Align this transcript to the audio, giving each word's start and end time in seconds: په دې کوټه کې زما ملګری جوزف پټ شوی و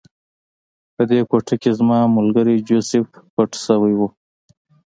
په 0.95 1.03
دې 1.09 1.19
کوټه 1.29 1.55
کې 1.61 1.71
زما 1.79 1.99
ملګری 2.17 2.57
جوزف 2.67 3.07
پټ 3.33 3.51
شوی 3.65 3.93
و 3.99 4.01